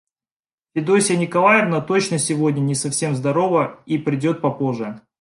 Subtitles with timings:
[0.73, 4.99] Федосья Николаевна точно сегодня не совсем здорова и придет попозже.